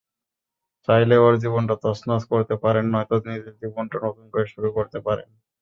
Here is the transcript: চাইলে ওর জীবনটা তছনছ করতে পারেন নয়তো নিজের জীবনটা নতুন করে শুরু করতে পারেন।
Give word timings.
চাইলে 0.87 1.15
ওর 1.17 1.33
জীবনটা 1.43 1.75
তছনছ 1.83 2.21
করতে 2.31 2.55
পারেন 2.63 2.85
নয়তো 2.93 3.15
নিজের 3.25 3.53
জীবনটা 3.61 3.97
নতুন 4.05 4.25
করে 4.31 4.45
শুরু 4.53 4.69
করতে 4.77 4.97
পারেন। 5.07 5.27